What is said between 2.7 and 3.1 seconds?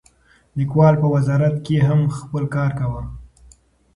کاوه.